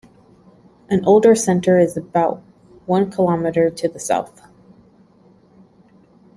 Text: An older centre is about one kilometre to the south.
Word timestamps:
An 0.89 1.05
older 1.05 1.35
centre 1.35 1.77
is 1.77 1.95
about 1.95 2.41
one 2.87 3.11
kilometre 3.11 3.69
to 3.69 3.87
the 3.87 3.99
south. 3.99 4.41